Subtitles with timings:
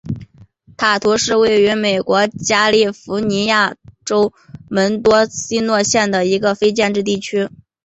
[0.77, 4.33] 塔图是位于美国加利福尼亚州
[4.67, 7.47] 门多西诺县的一个非建制地区。